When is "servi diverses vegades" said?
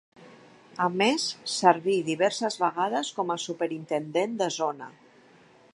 1.55-3.13